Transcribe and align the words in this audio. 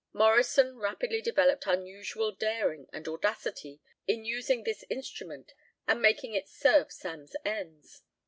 Morrison 0.13 0.77
rapidly 0.79 1.21
developed 1.21 1.67
unusual 1.67 2.31
daring 2.33 2.87
and 2.91 3.07
audacity 3.07 3.79
in 4.07 4.25
using 4.25 4.63
this 4.63 4.83
instrument 4.89 5.53
and 5.87 6.01
making 6.01 6.33
it 6.33 6.47
serve 6.49 6.91
Sam's 6.91 7.35
ends. 7.45 8.01